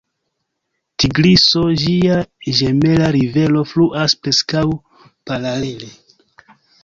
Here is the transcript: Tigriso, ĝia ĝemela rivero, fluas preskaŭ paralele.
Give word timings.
Tigriso, 1.03 1.65
ĝia 1.81 2.15
ĝemela 2.59 3.11
rivero, 3.17 3.61
fluas 3.73 4.17
preskaŭ 4.23 4.63
paralele. 5.33 5.91